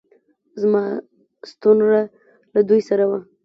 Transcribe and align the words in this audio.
زما 0.61 0.83
ستونره 1.51 2.01
له 2.53 2.61
دوی 2.67 2.81
سره 2.89 3.03
وه 3.09 3.19